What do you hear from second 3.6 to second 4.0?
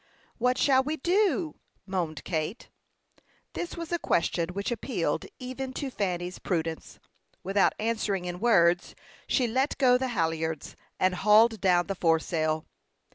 was a